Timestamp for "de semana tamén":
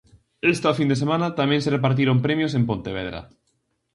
0.91-1.63